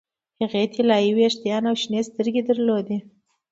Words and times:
هغې 0.41 0.63
طلايي 0.75 1.11
ویښتان 1.13 1.61
او 1.69 1.75
شنې 1.81 2.01
سترګې 2.09 2.41
درلودې 2.49 2.97